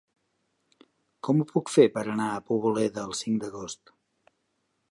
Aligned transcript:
Com 1.27 1.43
ho 1.43 1.47
puc 1.51 1.71
fer 1.73 1.85
per 1.97 2.03
anar 2.15 2.29
a 2.37 2.41
Poboleda 2.47 3.05
el 3.09 3.13
cinc 3.23 3.41
d'agost? 3.45 3.95